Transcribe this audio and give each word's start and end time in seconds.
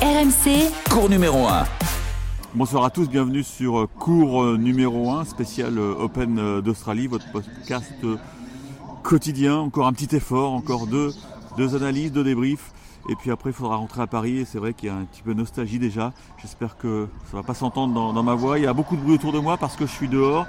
RMC, 0.00 0.70
Cours 0.90 1.08
numéro 1.08 1.48
1. 1.48 1.64
Bonsoir 2.54 2.84
à 2.84 2.90
tous, 2.90 3.08
bienvenue 3.08 3.42
sur 3.42 3.80
euh, 3.80 3.88
cours 3.88 4.44
euh, 4.44 4.56
numéro 4.56 5.10
1, 5.10 5.24
spécial 5.24 5.76
euh, 5.76 5.92
Open 5.98 6.60
d'Australie, 6.60 7.08
votre 7.08 7.28
podcast 7.32 7.92
quotidien. 9.02 9.56
Encore 9.56 9.88
un 9.88 9.92
petit 9.92 10.14
effort, 10.14 10.52
encore 10.52 10.86
deux, 10.86 11.12
deux 11.56 11.74
analyses, 11.74 12.12
deux 12.12 12.22
débriefs. 12.22 12.70
Et 13.10 13.16
puis 13.16 13.32
après, 13.32 13.50
il 13.50 13.54
faudra 13.54 13.74
rentrer 13.74 14.00
à 14.00 14.06
Paris 14.06 14.38
et 14.38 14.44
c'est 14.44 14.58
vrai 14.58 14.72
qu'il 14.72 14.88
y 14.88 14.92
a 14.92 14.94
un 14.94 15.04
petit 15.04 15.22
peu 15.22 15.34
de 15.34 15.40
nostalgie 15.40 15.80
déjà. 15.80 16.12
J'espère 16.40 16.76
que 16.76 17.08
ça 17.28 17.36
va 17.36 17.42
pas 17.42 17.54
s'entendre 17.54 17.92
dans, 17.92 18.12
dans 18.12 18.22
ma 18.22 18.36
voix. 18.36 18.60
Il 18.60 18.64
y 18.64 18.68
a 18.68 18.74
beaucoup 18.74 18.94
de 18.94 19.00
bruit 19.00 19.14
autour 19.14 19.32
de 19.32 19.40
moi 19.40 19.56
parce 19.56 19.74
que 19.74 19.84
je 19.84 19.92
suis 19.92 20.08
dehors 20.08 20.46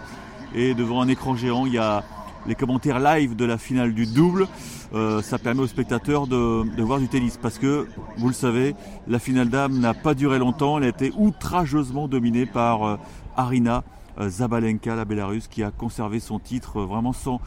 et 0.53 0.75
devant 0.75 1.01
un 1.01 1.07
écran 1.07 1.35
géant, 1.35 1.65
il 1.65 1.73
y 1.73 1.79
a 1.79 2.03
les 2.47 2.55
commentaires 2.55 2.99
live 2.99 3.35
de 3.35 3.45
la 3.45 3.57
finale 3.57 3.93
du 3.93 4.05
double. 4.05 4.47
Euh, 4.93 5.21
ça 5.21 5.37
permet 5.37 5.61
aux 5.61 5.67
spectateurs 5.67 6.27
de, 6.27 6.81
voir 6.81 6.99
du 6.99 7.07
tennis 7.07 7.37
parce 7.37 7.59
que, 7.59 7.87
vous 8.17 8.27
le 8.27 8.33
savez, 8.33 8.75
la 9.07 9.19
finale 9.19 9.49
d'âme 9.49 9.79
n'a 9.79 9.93
pas 9.93 10.13
duré 10.13 10.39
longtemps. 10.39 10.77
Elle 10.77 10.85
a 10.85 10.89
été 10.89 11.11
outrageusement 11.17 12.07
dominée 12.07 12.45
par 12.45 12.83
euh, 12.83 12.97
Arina 13.35 13.83
euh, 14.19 14.29
Zabalenka, 14.29 14.95
la 14.95 15.05
Bélarusse, 15.05 15.47
qui 15.47 15.63
a 15.63 15.71
conservé 15.71 16.19
son 16.19 16.39
titre 16.39 16.81
vraiment 16.81 17.13
sans, 17.13 17.39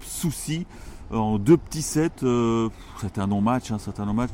souci 0.00 0.66
en 1.12 1.38
deux 1.38 1.56
petits 1.56 1.82
sets. 1.82 2.24
C'était 3.00 3.20
un 3.20 3.28
non-match, 3.28 3.70
hein, 3.70 3.78
un 3.98 4.06
non-match. 4.06 4.30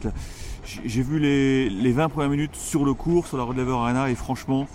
J'ai 0.64 1.02
vu 1.02 1.18
les, 1.18 1.68
les 1.68 1.92
20 1.92 2.08
premières 2.08 2.30
minutes 2.30 2.56
sur 2.56 2.84
le 2.84 2.94
cours, 2.94 3.26
sur 3.26 3.36
la 3.36 3.44
Relève 3.44 3.68
Arena, 3.68 4.10
et 4.10 4.14
franchement, 4.14 4.66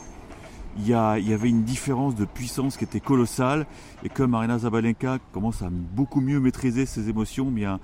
il 0.79 0.87
y, 0.87 0.93
avait 0.93 1.49
une 1.49 1.63
différence 1.63 2.15
de 2.15 2.25
puissance 2.25 2.77
qui 2.77 2.83
était 2.83 2.99
colossale. 2.99 3.65
Et 4.03 4.09
comme 4.09 4.35
Arina 4.35 4.59
Zabalenka 4.59 5.17
commence 5.31 5.61
à 5.61 5.69
beaucoup 5.71 6.21
mieux 6.21 6.39
maîtriser 6.39 6.85
ses 6.85 7.09
émotions, 7.09 7.49
bien, 7.49 7.79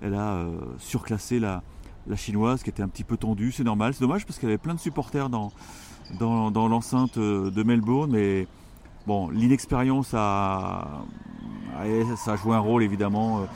elle 0.00 0.14
a 0.14 0.34
euh, 0.34 0.50
surclassé 0.78 1.40
la, 1.40 1.62
chinoise 2.14 2.62
qui 2.62 2.70
était 2.70 2.84
un 2.84 2.88
petit 2.88 3.02
peu 3.02 3.16
tendue. 3.16 3.50
C'est 3.50 3.64
normal, 3.64 3.94
c'est 3.94 4.00
dommage 4.00 4.24
parce 4.26 4.38
qu'elle 4.38 4.50
avait 4.50 4.58
plein 4.58 4.74
de 4.74 4.80
supporters 4.80 5.28
dans, 5.28 5.50
l'enceinte 6.20 7.18
euh, 7.18 7.50
de 7.50 7.62
Melbourne. 7.64 8.12
Mais 8.12 8.46
bon, 9.08 9.28
l'inexpérience 9.30 10.14
a, 10.14 11.02
joué 12.42 12.54
un 12.54 12.60
rôle 12.60 12.84
évidemment 12.84 13.46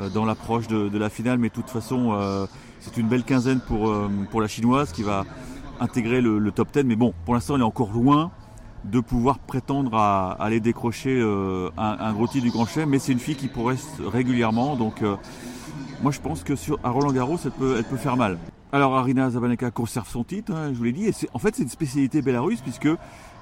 euh, 0.00 0.08
dans 0.10 0.24
l'approche 0.24 0.68
de, 0.68 0.96
la 0.96 1.10
finale. 1.10 1.38
Mais 1.38 1.48
de 1.48 1.54
toute 1.54 1.70
façon, 1.70 2.46
c'est 2.78 2.96
une 2.96 3.08
belle 3.08 3.24
quinzaine 3.24 3.60
pour 3.60 4.40
la 4.40 4.48
chinoise 4.48 4.92
qui 4.92 5.02
va 5.02 5.24
intégrer 5.80 6.20
le, 6.20 6.50
top 6.52 6.72
10. 6.72 6.84
Mais 6.84 6.96
bon, 6.96 7.14
pour 7.24 7.34
l'instant, 7.34 7.54
elle 7.54 7.62
est 7.62 7.64
encore 7.64 7.92
loin 7.92 8.30
de 8.84 9.00
pouvoir 9.00 9.38
prétendre 9.38 9.94
à, 9.94 10.32
aller 10.32 10.60
décrocher 10.60 11.18
euh, 11.20 11.70
un, 11.76 12.12
gros 12.12 12.26
titre 12.26 12.44
du 12.44 12.50
Grand 12.50 12.66
Chelem. 12.66 12.90
Mais 12.90 12.98
c'est 12.98 13.12
une 13.12 13.18
fille 13.18 13.36
qui 13.36 13.48
progresse 13.48 13.86
régulièrement. 14.04 14.76
Donc, 14.76 15.02
euh, 15.02 15.16
moi, 16.02 16.12
je 16.12 16.20
pense 16.20 16.42
que 16.44 16.56
sur, 16.56 16.78
à 16.84 16.90
Roland 16.90 17.12
Garros, 17.12 17.38
elle 17.44 17.50
peut, 17.50 17.76
elle 17.78 17.84
peut 17.84 17.96
faire 17.96 18.16
mal. 18.16 18.38
Alors, 18.72 18.94
Arina 18.96 19.30
Zabalenka 19.30 19.70
conserve 19.70 20.08
son 20.08 20.24
titre, 20.24 20.52
hein, 20.52 20.70
je 20.72 20.78
vous 20.78 20.84
l'ai 20.84 20.92
dit. 20.92 21.06
Et 21.06 21.12
en 21.32 21.38
fait, 21.38 21.54
c'est 21.54 21.62
une 21.62 21.68
spécialité 21.68 22.20
bélarusse 22.20 22.60
puisque 22.60 22.88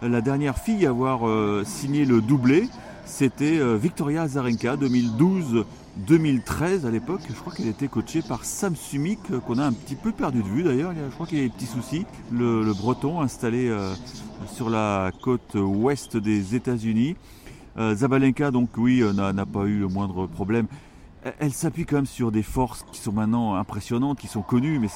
la 0.02 0.20
dernière 0.20 0.58
fille 0.58 0.86
à 0.86 0.91
avoir 0.91 1.26
euh, 1.26 1.62
signé 1.64 2.04
le 2.04 2.20
doublé, 2.20 2.69
c'était 3.06 3.58
euh, 3.58 3.77
Victoria 3.77 4.22
Azarenka, 4.22 4.77
2012-2013 4.77 6.86
à 6.86 6.91
l'époque. 6.91 7.20
Je 7.28 7.34
crois 7.34 7.52
qu'elle 7.52 7.69
était 7.69 7.88
coachée 7.88 8.22
par 8.22 8.44
Sam 8.44 8.74
Sumik, 8.74 9.19
euh, 9.30 9.41
qu'on 9.41 9.58
a 9.58 9.64
un 9.64 9.72
petit 9.72 9.94
peu 9.94 10.10
perdu 10.10 10.42
de 10.42 10.48
vue 10.48 10.62
d'ailleurs. 10.62 10.92
Je 10.94 11.14
crois 11.14 11.27
qu'il 11.27 11.38
y 11.38 11.41
a 11.42 11.44
des 11.44 11.50
petits 11.50 11.66
soucis. 11.66 12.06
Le, 12.32 12.72
breton 12.72 13.20
installé 13.20 13.69
euh, 13.69 13.94
sur 14.52 14.70
la 14.70 15.12
côte 15.22 15.55
ouest 15.55 16.16
des 16.16 16.55
États-Unis. 16.55 17.16
Zabalenka, 17.77 18.52
donc 18.52 18.70
oui, 18.77 19.02
n'a 19.14 19.47
pas 19.47 19.64
eu 19.64 19.80
le 19.80 19.88
moindre 19.88 20.28
problème. 20.28 20.69
Elle, 21.41 21.52
s'appuie 21.52 21.84
quand 21.84 21.97
même 21.97 22.06
sur 22.06 22.30
des 22.30 22.44
forces 22.44 22.86
qui 22.92 23.00
sont 23.00 23.10
maintenant 23.10 23.56
impressionnantes, 23.56 24.20
qui 24.20 24.28
sont 24.28 24.42
connues, 24.42 24.78
mais 24.78 24.86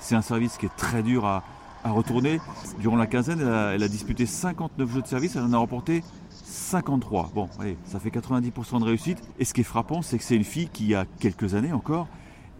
c'est 0.00 0.14
un 0.16 0.22
service 0.22 0.56
qui 0.56 0.66
est 0.66 0.76
très 0.76 1.04
dur 1.04 1.24
à, 1.24 1.44
à 1.84 1.92
retourner. 1.92 2.40
Durant 2.80 2.96
la 2.96 3.06
quinzaine, 3.06 3.38
elle 3.40 3.48
a, 3.48 3.74
elle 3.74 3.82
a 3.84 3.88
disputé 3.88 4.26
59 4.26 4.92
jeux 4.92 5.02
de 5.02 5.06
service, 5.06 5.36
elle 5.36 5.42
en 5.42 5.52
a 5.52 5.58
remporté 5.58 6.02
53. 6.56 7.30
Bon, 7.34 7.48
ça 7.84 8.00
fait 8.00 8.10
90% 8.10 8.80
de 8.80 8.84
réussite. 8.84 9.22
Et 9.38 9.44
ce 9.44 9.54
qui 9.54 9.60
est 9.60 9.64
frappant, 9.64 10.02
c'est 10.02 10.18
que 10.18 10.24
c'est 10.24 10.36
une 10.36 10.44
fille 10.44 10.68
qui, 10.68 10.84
il 10.84 10.90
y 10.90 10.94
a 10.94 11.06
quelques 11.20 11.54
années 11.54 11.72
encore, 11.72 12.08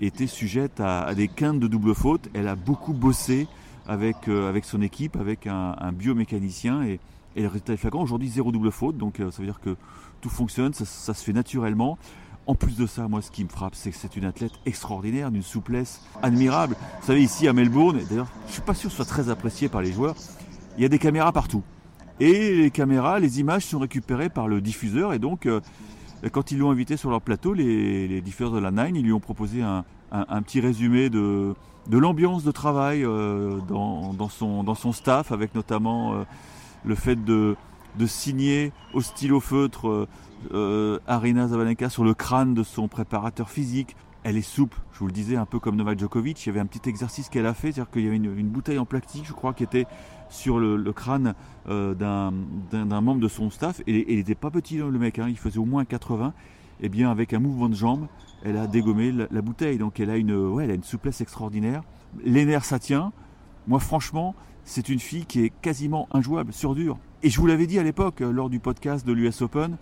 était 0.00 0.26
sujette 0.26 0.80
à, 0.80 1.14
des 1.14 1.28
quintes 1.28 1.58
de 1.60 1.66
double 1.66 1.94
faute. 1.94 2.28
Elle 2.34 2.48
a 2.48 2.56
beaucoup 2.56 2.92
bossé 2.92 3.48
avec, 3.86 4.28
euh, 4.28 4.58
son 4.62 4.82
équipe, 4.82 5.16
avec 5.16 5.46
un, 5.46 5.92
biomécanicien, 5.92 6.82
et, 6.84 7.00
le 7.36 7.48
résultat 7.48 7.74
est 7.74 7.78
flagrant. 7.78 8.02
Aujourd'hui, 8.02 8.28
zéro 8.28 8.50
double 8.50 8.72
faute, 8.72 8.96
donc 8.96 9.20
euh, 9.20 9.30
ça 9.30 9.42
veut 9.42 9.46
dire 9.46 9.60
que 9.60 9.76
tout 10.20 10.30
fonctionne, 10.30 10.72
ça, 10.72 11.14
se 11.14 11.24
fait 11.24 11.34
naturellement. 11.34 11.98
En 12.46 12.54
plus 12.54 12.76
de 12.76 12.86
ça, 12.86 13.08
moi, 13.08 13.22
ce 13.22 13.30
qui 13.30 13.44
me 13.44 13.48
frappe, 13.48 13.74
c'est 13.74 13.90
que 13.90 13.96
c'est 13.96 14.16
une 14.16 14.24
athlète 14.24 14.52
extraordinaire, 14.64 15.30
d'une 15.30 15.42
souplesse 15.42 16.00
admirable. 16.22 16.76
Vous 17.00 17.06
savez, 17.06 17.22
ici 17.22 17.48
à 17.48 17.52
Melbourne, 17.52 18.00
d'ailleurs, 18.08 18.28
je 18.46 18.52
suis 18.52 18.62
pas 18.62 18.72
sûr 18.72 18.88
que 18.88 18.96
ce 18.96 18.96
soit 18.96 19.04
très 19.04 19.28
apprécié 19.30 19.68
par 19.68 19.82
les 19.82 19.92
joueurs, 19.92 20.14
il 20.76 20.82
y 20.82 20.84
a 20.84 20.88
des 20.88 20.98
caméras 20.98 21.32
partout. 21.32 21.62
Et 22.20 22.54
les 22.54 22.70
caméras, 22.70 23.18
les 23.20 23.40
images 23.40 23.66
sont 23.66 23.78
récupérées 23.78 24.30
par 24.30 24.48
le 24.48 24.60
diffuseur, 24.60 25.12
et 25.12 25.18
donc, 25.18 25.44
euh, 25.46 25.60
quand 26.32 26.50
ils 26.50 26.58
l'ont 26.58 26.70
invité 26.70 26.96
sur 26.96 27.10
leur 27.10 27.20
plateau, 27.20 27.52
les, 27.52 28.08
les 28.08 28.20
diffuseurs 28.22 28.52
de 28.52 28.58
la 28.58 28.70
Nine, 28.70 28.96
ils 28.96 29.04
lui 29.04 29.12
ont 29.12 29.20
proposé 29.20 29.62
un, 29.62 29.84
petit 30.42 30.60
résumé 30.60 31.10
de, 31.10 31.54
l'ambiance 31.90 32.42
de 32.42 32.50
travail 32.52 33.04
euh, 33.04 33.58
dans, 33.68 34.28
son, 34.30 34.92
staff, 34.92 35.30
avec 35.30 35.54
notamment 35.54 36.14
euh, 36.14 36.24
le 36.86 36.94
fait 36.94 37.22
de, 37.22 37.54
de 37.98 38.06
signer 38.06 38.72
au 38.94 39.02
stylo 39.02 39.40
feutre 39.40 40.08
Arina 41.06 41.48
Zabalenka 41.48 41.90
sur 41.90 42.04
le 42.04 42.14
crâne 42.14 42.54
de 42.54 42.62
son 42.62 42.88
préparateur 42.88 43.50
physique. 43.50 43.94
Elle 44.28 44.36
est 44.36 44.42
souple, 44.42 44.76
je 44.92 44.98
vous 44.98 45.06
le 45.06 45.12
disais, 45.12 45.36
un 45.36 45.46
peu 45.46 45.60
comme 45.60 45.76
Novak 45.76 46.00
Djokovic. 46.00 46.44
Il 46.44 46.48
y 46.48 46.50
avait 46.50 46.58
un 46.58 46.66
petit 46.66 46.88
exercice 46.88 47.28
qu'elle 47.28 47.46
a 47.46 47.54
fait, 47.54 47.70
c'est-à-dire 47.70 47.92
qu'il 47.92 48.02
y 48.02 48.08
avait 48.08 48.16
une, 48.16 48.48
bouteille 48.48 48.80
en 48.80 48.84
plastique, 48.84 49.24
je 49.24 49.32
crois, 49.32 49.54
qui 49.54 49.62
était 49.62 49.86
sur 50.30 50.58
le, 50.58 50.92
crâne 50.92 51.34
euh, 51.68 51.94
d'un 51.94 53.00
membre 53.00 53.20
de 53.20 53.28
son 53.28 53.50
staff. 53.50 53.80
Et, 53.86 54.14
il 54.14 54.16
n'était 54.16 54.34
pas 54.34 54.50
petit, 54.50 54.78
le 54.78 54.90
mec, 54.90 55.20
hein, 55.20 55.28
il 55.28 55.38
faisait 55.38 55.60
au 55.60 55.64
moins 55.64 55.84
80. 55.84 56.34
Et 56.80 56.88
bien, 56.88 57.08
avec 57.08 57.34
un 57.34 57.38
mouvement 57.38 57.68
de 57.68 57.76
jambe, 57.76 58.08
elle 58.42 58.56
a 58.56 58.66
dégommé 58.66 59.12
la, 59.12 59.28
la 59.30 59.42
bouteille. 59.42 59.78
Donc, 59.78 60.00
elle 60.00 60.10
a, 60.10 60.16
une, 60.16 60.34
ouais, 60.34 60.64
elle 60.64 60.72
a 60.72 60.74
une 60.74 60.82
souplesse 60.82 61.20
extraordinaire. 61.20 61.84
Les 62.24 62.44
nerfs, 62.44 62.64
ça 62.64 62.80
tient. 62.80 63.12
Moi, 63.68 63.78
franchement, 63.78 64.34
c'est 64.64 64.88
une 64.88 64.98
fille 64.98 65.26
qui 65.26 65.44
est 65.44 65.52
quasiment 65.62 66.08
injouable, 66.10 66.52
sur 66.52 66.74
dur. 66.74 66.98
Et 67.22 67.30
je 67.30 67.40
vous 67.40 67.46
l'avais 67.46 67.68
dit 67.68 67.78
à 67.78 67.84
l'époque, 67.84 68.22
euh, 68.22 68.32
lors 68.32 68.50
du 68.50 68.58
podcast 68.58 69.06
de 69.06 69.12
l'US 69.12 69.40
Open, 69.42 69.76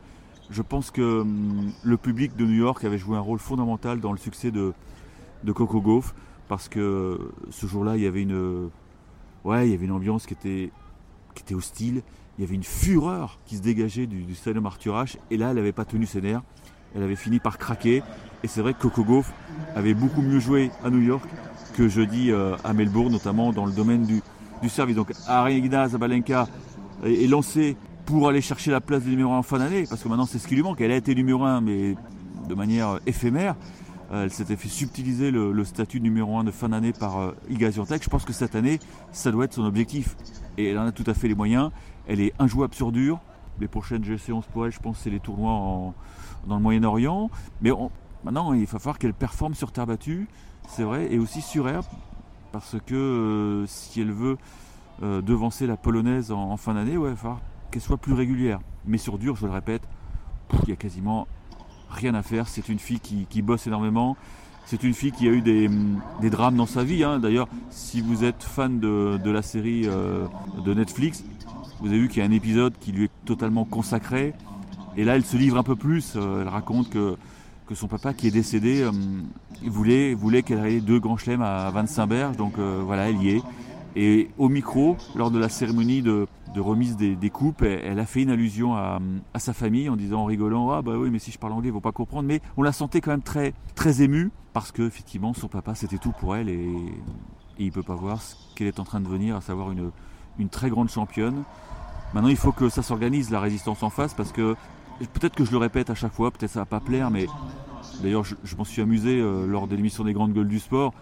je 0.50 0.62
pense 0.62 0.90
que 0.90 1.20
hum, 1.20 1.72
le 1.82 1.96
public 1.96 2.36
de 2.36 2.44
New 2.44 2.54
York 2.54 2.84
avait 2.84 2.98
joué 2.98 3.16
un 3.16 3.20
rôle 3.20 3.38
fondamental 3.38 4.00
dans 4.00 4.12
le 4.12 4.18
succès 4.18 4.50
de, 4.50 4.72
Coco 5.52 5.80
Gauff, 5.80 6.14
parce 6.48 6.68
que 6.68 7.18
ce 7.50 7.66
jour-là, 7.66 7.96
il 7.96 8.02
y 8.02 8.06
avait 8.06 8.22
une, 8.22 8.70
ouais, 9.44 9.68
il 9.68 9.72
y 9.72 9.74
avait 9.74 9.84
une 9.84 9.92
ambiance 9.92 10.26
qui 10.26 10.34
était, 10.34 11.54
hostile, 11.54 12.02
il 12.38 12.42
y 12.42 12.46
avait 12.46 12.54
une 12.54 12.64
fureur 12.64 13.38
qui 13.46 13.56
se 13.56 13.62
dégageait 13.62 14.06
du, 14.06 14.22
du 14.22 14.34
stadium 14.34 14.66
Arthur 14.66 15.04
et 15.30 15.36
là, 15.36 15.50
elle 15.50 15.56
n'avait 15.56 15.72
pas 15.72 15.84
tenu 15.84 16.06
ses 16.06 16.20
nerfs, 16.20 16.42
elle 16.94 17.02
avait 17.02 17.16
fini 17.16 17.40
par 17.40 17.58
craquer, 17.58 18.02
et 18.42 18.48
c'est 18.48 18.62
vrai 18.62 18.72
que 18.74 18.80
Coco 18.80 19.04
Gauff 19.04 19.32
avait 19.74 19.94
beaucoup 19.94 20.22
mieux 20.22 20.38
joué 20.38 20.70
à 20.84 20.90
New 20.90 21.00
York 21.00 21.28
que 21.74 21.88
jeudi 21.88 22.30
euh, 22.30 22.56
à 22.64 22.72
Melbourne, 22.72 23.12
notamment 23.12 23.52
dans 23.52 23.66
le 23.66 23.72
domaine 23.72 24.04
du, 24.04 24.22
service. 24.68 24.96
Donc 24.96 25.12
Arina 25.26 25.88
Zabalenka 25.88 26.48
est, 27.04 27.24
est 27.24 27.26
lancée 27.26 27.76
pour 28.06 28.28
aller 28.28 28.40
chercher 28.40 28.70
la 28.70 28.80
place 28.80 29.04
de 29.04 29.10
numéro 29.10 29.32
1 29.32 29.38
en 29.38 29.42
fin 29.42 29.58
d'année, 29.58 29.86
parce 29.88 30.02
que 30.02 30.08
maintenant 30.08 30.26
c'est 30.26 30.38
ce 30.38 30.46
qui 30.46 30.54
lui 30.54 30.62
manque. 30.62 30.80
Elle 30.80 30.92
a 30.92 30.96
été 30.96 31.14
numéro 31.14 31.44
1, 31.44 31.60
mais 31.60 31.96
de 32.48 32.54
manière 32.54 33.00
éphémère. 33.06 33.56
Euh, 34.12 34.24
elle 34.24 34.30
s'était 34.30 34.56
fait 34.56 34.68
subtiliser 34.68 35.30
le, 35.30 35.64
statut 35.64 36.00
numéro 36.00 36.36
1 36.38 36.44
de 36.44 36.50
fin 36.50 36.68
d'année 36.68 36.92
par 36.92 37.18
euh, 37.18 37.32
Iga 37.48 37.72
Swiatek. 37.72 38.02
Je 38.02 38.10
pense 38.10 38.24
que 38.24 38.32
cette 38.32 38.54
année, 38.54 38.78
ça 39.12 39.30
doit 39.30 39.46
être 39.46 39.54
son 39.54 39.64
objectif. 39.64 40.16
Et 40.58 40.68
elle 40.68 40.78
en 40.78 40.86
a 40.86 40.92
tout 40.92 41.04
à 41.06 41.14
fait 41.14 41.28
les 41.28 41.34
moyens. 41.34 41.70
Elle 42.06 42.20
est 42.20 42.32
injouable 42.38 42.74
sur 42.74 42.92
dur. 42.92 43.18
Les 43.60 43.68
prochaines 43.68 44.04
séances 44.18 44.46
pour 44.46 44.66
elle, 44.66 44.72
je 44.72 44.80
pense, 44.80 44.98
c'est 44.98 45.10
les 45.10 45.20
tournois 45.20 45.94
dans 46.46 46.56
le 46.56 46.62
Moyen-Orient. 46.62 47.30
Mais 47.62 47.70
maintenant, 48.24 48.52
il 48.52 48.66
va 48.66 48.78
falloir 48.78 48.98
qu'elle 48.98 49.14
performe 49.14 49.54
sur 49.54 49.72
terre 49.72 49.86
battue, 49.86 50.28
c'est 50.68 50.82
vrai, 50.82 51.12
et 51.12 51.18
aussi 51.18 51.40
sur 51.40 51.68
herbe, 51.68 51.84
parce 52.50 52.76
que 52.84 52.94
euh, 52.94 53.66
si 53.66 54.00
elle 54.00 54.12
veut 54.12 54.36
devancer 55.00 55.66
la 55.66 55.76
polonaise 55.76 56.32
en, 56.32 56.50
en 56.50 56.56
fin 56.56 56.74
d'année, 56.74 56.96
ouais, 56.96 57.10
il 57.10 57.14
va 57.14 57.16
falloir 57.16 57.40
qu'elle 57.74 57.82
soit 57.82 57.96
plus 57.96 58.12
régulière. 58.12 58.60
Mais 58.86 58.98
sur 58.98 59.18
dur, 59.18 59.34
je 59.34 59.46
le 59.46 59.52
répète, 59.52 59.82
il 60.62 60.68
y 60.68 60.72
a 60.72 60.76
quasiment 60.76 61.26
rien 61.90 62.14
à 62.14 62.22
faire. 62.22 62.46
C'est 62.46 62.68
une 62.68 62.78
fille 62.78 63.00
qui, 63.00 63.26
qui 63.28 63.42
bosse 63.42 63.66
énormément. 63.66 64.16
C'est 64.64 64.84
une 64.84 64.94
fille 64.94 65.10
qui 65.10 65.26
a 65.26 65.32
eu 65.32 65.40
des, 65.40 65.66
hum, 65.66 66.00
des 66.20 66.30
drames 66.30 66.54
dans 66.54 66.66
sa 66.66 66.84
vie. 66.84 67.02
hein. 67.02 67.18
D'ailleurs, 67.18 67.48
si 67.70 68.00
vous 68.00 68.22
êtes 68.22 68.44
fan 68.44 68.78
de, 68.78 69.18
de 69.22 69.30
la 69.30 69.42
série 69.42 69.82
euh, 69.86 70.26
de 70.64 70.72
Netflix, 70.72 71.24
vous 71.80 71.88
avez 71.88 71.98
vu 71.98 72.08
qu'il 72.08 72.18
y 72.18 72.22
a 72.22 72.28
un 72.28 72.30
épisode 72.30 72.74
qui 72.78 72.92
lui 72.92 73.06
est 73.06 73.10
totalement 73.24 73.64
consacré. 73.64 74.34
Et 74.96 75.02
là, 75.02 75.16
elle 75.16 75.24
se 75.24 75.36
livre 75.36 75.58
un 75.58 75.64
peu 75.64 75.74
plus. 75.74 76.12
Euh, 76.14 76.42
elle 76.42 76.48
raconte 76.48 76.90
que, 76.90 77.16
que 77.66 77.74
son 77.74 77.88
papa, 77.88 78.14
qui 78.14 78.28
est 78.28 78.30
décédé, 78.30 78.82
euh, 78.82 78.92
voulait, 79.66 80.14
voulait 80.14 80.44
qu'elle 80.44 80.64
ait 80.64 80.80
deux 80.80 81.00
grands 81.00 81.16
chelems 81.16 81.42
à 81.42 81.70
25 81.70 82.06
berges. 82.06 82.36
Donc 82.36 82.52
euh, 82.60 82.82
voilà, 82.86 83.10
elle 83.10 83.20
y 83.20 83.30
est. 83.30 83.42
Et 83.96 84.30
au 84.38 84.48
micro, 84.48 84.96
lors 85.16 85.32
de 85.32 85.38
la 85.40 85.48
cérémonie 85.48 86.02
de, 86.02 86.28
de 86.54 86.60
remise 86.60 86.96
des, 86.96 87.30
coupes, 87.30 87.62
elle, 87.62 87.80
elle 87.84 87.98
a 87.98 88.06
fait 88.06 88.22
une 88.22 88.30
allusion 88.30 88.74
à, 88.74 89.00
sa 89.36 89.52
famille 89.52 89.88
en 89.88 89.96
disant 89.96 90.20
en 90.20 90.24
rigolant 90.24 90.70
Ah 90.70 90.82
bah 90.82 90.92
oui, 90.96 91.10
mais 91.10 91.18
si 91.18 91.30
je 91.32 91.38
parle 91.38 91.52
anglais, 91.52 91.68
ils 91.68 91.74
vont 91.74 91.80
pas 91.80 91.92
comprendre. 91.92 92.28
Mais 92.28 92.40
on 92.56 92.62
la 92.62 92.72
sentait 92.72 93.00
quand 93.00 93.10
même 93.10 93.22
très, 93.22 93.54
très 93.74 94.02
émue 94.02 94.30
parce 94.52 94.70
que 94.70 94.82
effectivement 94.82 95.34
son 95.34 95.48
papa 95.48 95.74
c'était 95.74 95.98
tout 95.98 96.12
pour 96.12 96.36
elle 96.36 96.48
et 96.48 96.68
et 97.58 97.62
il 97.62 97.66
ne 97.66 97.72
peut 97.72 97.82
pas 97.82 97.94
voir 97.94 98.20
ce 98.20 98.34
qu'elle 98.54 98.66
est 98.66 98.80
en 98.80 98.84
train 98.84 99.00
de 99.00 99.06
devenir, 99.06 99.36
à 99.36 99.40
savoir 99.40 99.70
une, 99.70 99.90
une 100.38 100.48
très 100.48 100.70
grande 100.70 100.88
championne. 100.88 101.44
Maintenant, 102.12 102.28
il 102.28 102.36
faut 102.36 102.52
que 102.52 102.68
ça 102.68 102.82
s'organise, 102.82 103.30
la 103.30 103.40
résistance 103.40 103.82
en 103.82 103.90
face, 103.90 104.14
parce 104.14 104.32
que 104.32 104.56
peut-être 105.12 105.34
que 105.34 105.44
je 105.44 105.52
le 105.52 105.58
répète 105.58 105.90
à 105.90 105.94
chaque 105.94 106.12
fois, 106.12 106.30
peut-être 106.30 106.50
ça 106.50 106.60
va 106.60 106.66
pas 106.66 106.80
plaire, 106.80 107.10
mais 107.10 107.26
d'ailleurs, 108.02 108.24
je, 108.24 108.56
m'en 108.56 108.64
suis 108.64 108.82
amusé 108.82 109.20
euh, 109.20 109.46
lors 109.46 109.66
de 109.66 109.76
l'émission 109.76 110.04
des 110.04 110.12
grandes 110.12 110.32
gueules 110.32 110.48
du 110.48 110.58
sport. 110.58 110.94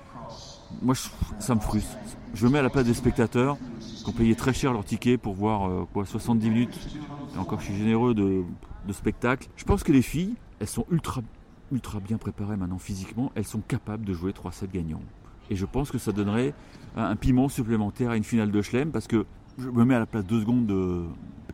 Moi, 0.81 0.95
ça 1.39 1.55
me 1.55 1.61
frustre. 1.61 1.97
Je 2.35 2.47
me 2.47 2.53
mets 2.53 2.59
à 2.59 2.63
la 2.63 2.71
place 2.71 2.87
des 2.87 2.95
spectateurs 2.95 3.57
qui 4.03 4.11
ont 4.11 4.13
payé 4.13 4.35
très 4.35 4.53
cher 4.53 4.73
leur 4.73 4.85
ticket 4.85 5.17
pour 5.17 5.35
voir 5.35 5.69
euh, 5.69 5.87
quoi, 5.93 6.05
70 6.05 6.51
minutes. 6.51 6.89
Et 7.35 7.39
encore, 7.39 7.61
je 7.61 7.67
suis 7.67 7.77
généreux 7.77 8.15
de, 8.15 8.45
spectacle. 8.93 9.49
Je 9.57 9.65
pense 9.65 9.83
que 9.83 9.93
les 9.93 10.03
filles, 10.03 10.35
elles 10.61 10.69
sont 10.69 10.87
ultra, 10.91 11.23
ultra 11.71 12.01
bien 12.01 12.19
préparées 12.19 12.57
maintenant 12.57 12.79
physiquement. 12.79 13.33
Elles 13.35 13.47
sont 13.47 13.61
capables 13.61 14.05
de 14.05 14.13
jouer 14.13 14.33
3 14.33 14.53
sets 14.53 14.69
gagnants. 14.73 15.03
Et 15.51 15.57
je 15.57 15.67
pense 15.67 15.91
que 15.91 15.99
ça 15.99 16.13
donnerait 16.13 16.55
un 16.97 17.17
piment 17.17 17.49
supplémentaire 17.49 18.11
à 18.11 18.17
une 18.17 18.25
finale 18.25 18.51
de 18.51 18.63
Schlem 18.63 18.91
parce 18.91 19.07
que 19.07 19.27
je 19.59 19.69
me 19.69 19.85
mets 19.85 19.95
à 19.95 19.99
la 19.99 20.07
place 20.07 20.25
deux 20.25 20.41
secondes 20.41 20.67
de 20.67 21.05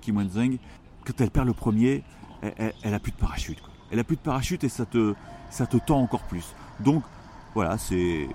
Kim 0.00 0.16
Wenzeng. 0.16 0.58
Quand 1.04 1.20
elle 1.20 1.30
perd 1.30 1.46
le 1.46 1.54
premier, 1.54 2.02
elle, 2.42 2.94
a 2.94 2.98
plus 2.98 3.12
de 3.12 3.16
parachute. 3.16 3.58
Elle 3.90 3.98
a 3.98 4.04
plus 4.04 4.16
de 4.16 4.20
parachute 4.20 4.64
et 4.64 4.68
ça 4.68 4.86
te, 4.86 5.14
ça 5.50 5.66
te 5.66 5.76
tend 5.76 6.00
encore 6.00 6.22
plus. 6.24 6.54
Donc 6.80 7.02
voilà, 7.54 7.78
c'est 7.78 8.28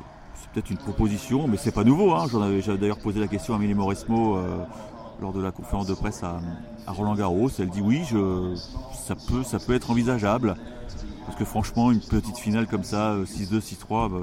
peut-être 0.54 0.70
une 0.70 0.78
proposition, 0.78 1.48
mais 1.48 1.58
c'est 1.58 1.72
pas 1.72 1.84
nouveau. 1.84 2.14
Hein. 2.14 2.28
J'en 2.32 2.42
avais, 2.42 2.62
j'avais 2.62 2.78
d'ailleurs 2.78 3.00
posé 3.00 3.20
la 3.20 3.28
question 3.28 3.54
à 3.54 3.58
Amélie 3.58 3.74
Mauresmo 3.74 4.38
euh, 4.38 4.64
lors 5.22 5.34
de 5.34 5.42
la 5.42 5.52
conférence 5.52 5.88
de 5.88 5.94
presse 5.94 6.24
à, 6.24 6.40
Roland 6.88 7.16
Garros. 7.16 7.50
Elle 7.60 7.70
dit 7.70 7.82
oui, 7.82 8.02
ça, 8.94 9.16
peut, 9.16 9.44
ça 9.44 9.60
peut 9.60 9.74
être 9.74 9.90
envisageable. 9.92 10.56
Parce 11.26 11.38
que 11.38 11.46
franchement, 11.46 11.92
une 11.92 12.02
petite 12.02 12.38
finale 12.38 12.68
comme 12.68 12.84
ça, 12.84 13.16
6-2, 13.16 13.56
euh, 13.56 13.60
6-3, 13.60 14.12
bah, 14.12 14.18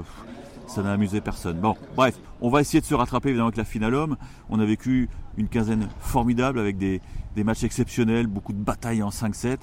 ça 0.67 0.83
n'a 0.83 0.93
amusé 0.93 1.19
personne. 1.19 1.59
Bon, 1.59 1.75
bref, 1.95 2.17
on 2.39 2.49
va 2.49 2.61
essayer 2.61 2.79
de 2.79 2.85
se 2.85 2.93
rattraper 2.93 3.29
évidemment 3.29 3.47
avec 3.47 3.57
la 3.57 3.65
finale 3.65 3.93
homme. 3.93 4.17
On 4.49 4.59
a 4.59 4.65
vécu 4.65 5.09
une 5.37 5.47
quinzaine 5.47 5.89
formidable 5.99 6.59
avec 6.59 6.77
des, 6.77 7.01
matchs 7.37 7.63
exceptionnels, 7.63 8.27
beaucoup 8.27 8.53
de 8.53 8.63
batailles 8.63 9.03
en 9.03 9.09
5-7. 9.09 9.57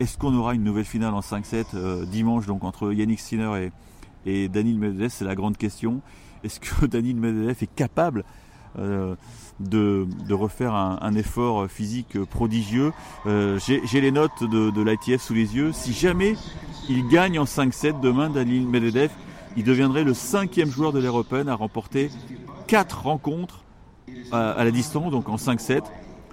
Est-ce 0.00 0.18
qu'on 0.18 0.34
aura 0.34 0.54
une 0.54 0.62
nouvelle 0.62 0.84
finale 0.84 1.14
en 1.14 1.20
5-7 1.20 1.64
euh, 1.74 2.04
dimanche 2.06 2.46
donc 2.46 2.64
entre 2.64 2.92
Yannick 2.92 3.20
Sinner 3.20 3.64
et, 3.64 3.72
et 4.26 4.48
Daniel 4.48 4.78
Medvedev 4.78 5.10
C'est 5.10 5.24
la 5.24 5.34
grande 5.34 5.56
question. 5.56 6.00
Est-ce 6.44 6.60
que 6.60 6.86
Daniel 6.86 7.16
Medvedev 7.16 7.56
est 7.62 7.74
capable 7.74 8.24
euh, 8.78 9.14
de, 9.60 10.06
refaire 10.30 10.74
un, 10.74 11.14
effort 11.14 11.68
physique 11.68 12.18
prodigieux 12.24 12.92
euh, 13.26 13.58
J'ai 13.58 14.00
les 14.00 14.10
notes 14.10 14.42
de, 14.42 14.70
de 14.70 14.82
l'ITF 14.82 15.22
sous 15.22 15.34
les 15.34 15.54
yeux. 15.54 15.72
Si 15.72 15.92
jamais 15.92 16.34
il 16.88 17.06
gagne 17.08 17.38
en 17.38 17.44
5-7 17.44 18.00
demain, 18.00 18.30
Daniel 18.30 18.66
Medvedev, 18.66 19.10
il 19.56 19.64
deviendrait 19.64 20.04
le 20.04 20.14
cinquième 20.14 20.70
joueur 20.70 20.92
de 20.92 20.98
l'Air 20.98 21.14
Open 21.14 21.48
à 21.48 21.54
remporter 21.54 22.10
quatre 22.66 23.02
rencontres 23.02 23.62
à, 24.32 24.64
la 24.64 24.70
distance, 24.70 25.10
donc 25.10 25.28
en 25.28 25.36
5-7. 25.36 25.82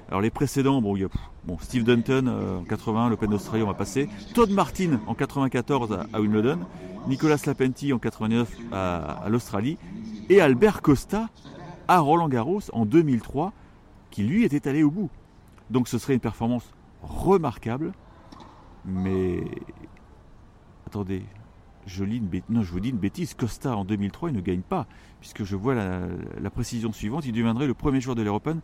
Alors 0.07 0.21
les 0.21 0.30
précédents, 0.30 0.81
bon, 0.81 0.95
il 0.95 1.01
y 1.01 1.06
a 1.06 1.09
Steve 1.62 1.83
Dunton 1.83 2.27
euh, 2.27 2.59
en 2.59 2.63
80, 2.63 3.09
l'Open 3.09 3.30
d'Australie, 3.30 3.63
on 3.63 3.68
va 3.68 3.74
passer. 3.74 4.09
Todd 4.33 4.50
Martin 4.50 5.00
en 5.07 5.13
94 5.13 6.00
à, 6.13 6.21
Wimbledon. 6.21 6.59
Nicolas 7.07 7.37
Lapenti 7.45 7.93
en 7.93 7.99
89 7.99 8.55
à, 8.71 9.25
l'Australie. 9.29 9.77
Et 10.29 10.41
Albert 10.41 10.81
Costa 10.81 11.29
à 11.87 11.99
Roland 11.99 12.29
Garros 12.29 12.61
en 12.73 12.85
2003, 12.85 13.53
qui 14.11 14.23
lui 14.23 14.43
était 14.43 14.67
allé 14.67 14.83
au 14.83 14.91
bout. 14.91 15.09
Donc 15.69 15.87
ce 15.87 15.97
serait 15.97 16.13
une 16.13 16.19
performance 16.19 16.71
remarquable. 17.01 17.93
Mais 18.85 19.43
attendez, 20.85 21.23
je, 21.85 22.03
lis 22.03 22.17
une 22.17 22.41
non, 22.49 22.63
je 22.63 22.71
vous 22.71 22.79
dis 22.79 22.89
une 22.89 22.97
bêtise, 22.97 23.33
Costa 23.33 23.75
en 23.75 23.85
2003 23.85 24.29
il 24.29 24.35
ne 24.35 24.41
gagne 24.41 24.61
pas, 24.61 24.87
puisque 25.19 25.43
je 25.43 25.55
vois 25.55 25.75
la, 25.75 26.49
précision 26.49 26.91
suivante, 26.91 27.25
il 27.25 27.31
deviendrait 27.31 27.67
le 27.67 27.73
premier 27.73 28.01
joueur 28.01 28.15
de 28.15 28.21
l'Europen 28.21 28.61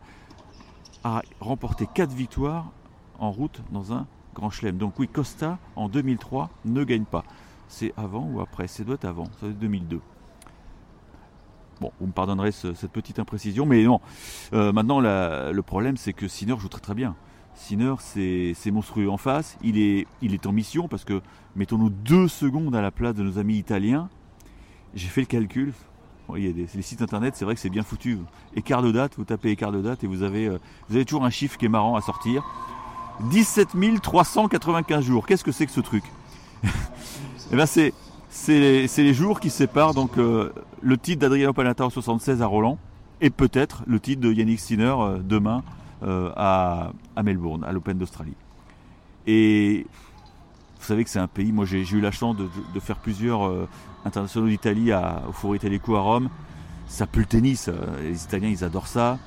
à 1.03 1.21
remporter 1.39 1.87
4 1.91 2.11
victoires 2.11 2.71
en 3.19 3.31
route 3.31 3.61
dans 3.71 3.93
un 3.93 4.07
grand 4.33 4.49
chelem. 4.49 4.77
Donc 4.77 4.99
oui, 4.99 5.07
Costa 5.07 5.59
en 5.75 5.89
2003 5.89 6.49
ne 6.65 6.83
gagne 6.83 7.05
pas. 7.05 7.23
C'est 7.67 7.94
avant 7.97 8.27
ou 8.31 8.41
après? 8.41 8.67
C'est 8.67 8.83
doit 8.83 8.95
être 8.95 9.06
avant, 9.06 9.25
ça 9.25 9.41
doit 9.41 9.50
être 9.50 9.59
2002. 9.59 10.00
Bon, 11.81 11.91
vous 12.00 12.07
me 12.07 12.12
pardonnerez 12.12 12.51
cette 12.51 12.91
petite 12.91 13.19
imprécision, 13.19 13.65
mais 13.65 13.83
non. 13.83 14.00
Euh, 14.53 14.71
maintenant, 14.71 15.01
le 15.01 15.62
problème, 15.62 15.97
c'est 15.97 16.13
que 16.13 16.27
Sinner 16.27 16.56
joue 16.57 16.69
très 16.69 16.81
très 16.81 16.94
bien. 16.94 17.15
Sinner, 17.53 17.95
c'est 18.00 18.71
monstrueux 18.71 19.09
en 19.09 19.17
face. 19.17 19.57
Il 19.62 19.77
est, 19.77 20.45
en 20.45 20.51
mission 20.51 20.88
parce 20.88 21.03
que, 21.03 21.21
mettons-nous 21.56 21.89
deux 21.89 22.27
secondes 22.27 22.75
à 22.75 22.81
la 22.81 22.91
place 22.91 23.15
de 23.15 23.23
nos 23.23 23.39
amis 23.39 23.57
italiens. 23.57 24.09
J'ai 24.94 25.07
fait 25.07 25.21
le 25.21 25.27
calcul. 25.27 25.73
il 26.35 26.45
y 26.45 26.50
a 26.50 26.53
des, 26.53 26.68
les 26.73 26.81
sites 26.81 27.01
internet, 27.01 27.35
c'est 27.35 27.45
vrai 27.45 27.56
que 27.56 27.61
c'est 27.61 27.69
bien 27.69 27.83
foutu. 27.83 28.19
Écart 28.56 28.81
de 28.81 28.91
date, 28.91 29.13
vous 29.18 29.25
tapez 29.25 29.51
écart 29.51 29.71
de 29.71 29.81
date 29.81 30.03
et 30.03 30.07
vous 30.07 30.23
avez, 30.23 30.47
euh, 30.47 30.59
vous 30.88 30.95
avez 30.95 31.06
toujours 31.06 31.25
un 31.25 31.29
chiffre 31.29 31.57
qui 31.57 31.65
est 31.65 31.69
marrant 31.69 31.95
à 31.95 32.01
sortir. 32.01 32.44
17 33.31 33.69
395 34.01 35.03
jours. 35.03 35.25
Qu'est-ce 35.25 35.44
que 35.44 35.51
c'est 35.51 35.65
que 35.65 35.71
ce 35.71 35.81
truc? 35.81 36.03
Eh 37.56 37.57
bien, 37.57 37.68
c'est, 37.68 37.94
les, 38.50 39.13
jours 39.13 39.40
qui 39.40 39.50
séparent 39.50 39.94
donc 39.94 40.18
euh, 40.18 40.52
le 40.81 40.98
titre 40.98 41.22
d'Adriano 41.22 41.54
Panata 41.54 41.86
en 41.86 41.90
76 41.90 42.42
à 42.42 42.48
Roland 42.48 42.78
et 43.22 43.30
peut-être 43.30 43.84
le 43.88 43.98
titre 44.02 44.19
de 44.19 44.34
Yannick 44.34 44.60
Sinner 44.60 44.94
euh, 45.00 45.19
demain 45.24 45.63
euh, 46.04 46.34
à, 46.36 46.92
Melbourne, 47.24 47.63
à 47.63 47.72
l'Open 47.72 47.98
d'Australie. 47.98 48.34
Et 49.25 49.88
vous 50.81 50.86
savez 50.86 51.06
que 51.06 51.10
c'est 51.10 51.19
un 51.19 51.30
pays, 51.30 51.54
moi 51.54 51.63
j'ai 51.63 51.90
eu 51.90 52.02
la 52.02 52.12
chance 52.12 52.36
de, 52.36 52.80
faire 52.81 52.98
plusieurs 52.98 53.50
internationaux 54.04 54.48
d'Italie 54.48 54.92
au 54.92 55.31
Foro 55.31 55.56
Italico 55.56 55.96
à 55.96 56.02
Rome. 56.02 56.28
Ça 56.88 57.07
pue 57.07 57.22
le 57.22 57.25
tennis, 57.25 57.69
les 58.02 58.22
Italiens 58.22 58.50
ils 58.50 58.66
adorent 58.66 58.88
ça. 58.88 59.18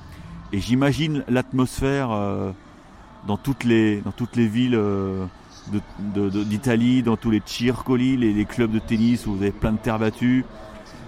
Et 0.53 0.59
j'imagine 0.59 1.23
l'atmosphère 1.27 2.09
dans 3.25 3.37
toutes 3.37 3.63
les 3.63 4.01
villes 4.35 4.79
d'Italie, 6.45 7.03
dans 7.03 7.17
tous 7.17 7.31
les 7.31 7.41
circoli, 7.45 8.17
les, 8.17 8.45
clubs 8.45 8.71
de 8.71 8.79
tennis 8.79 9.25
où 9.27 9.35
vous 9.35 9.41
avez 9.41 9.51
plein 9.51 9.73
de 9.73 9.77
terre 9.77 9.99
battue. 9.99 10.45